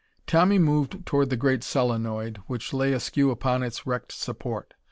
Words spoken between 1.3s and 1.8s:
great